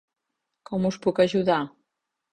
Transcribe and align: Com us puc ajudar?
Com 0.69 0.89
us 0.91 0.97
puc 1.05 1.23
ajudar? 1.27 1.61